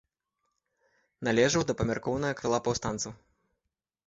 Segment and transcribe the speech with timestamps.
[1.29, 3.11] Належаў да памяркоўнага крыла паўстанцаў.